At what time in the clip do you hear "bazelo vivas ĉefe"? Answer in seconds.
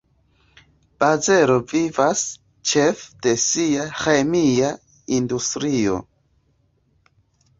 1.01-3.27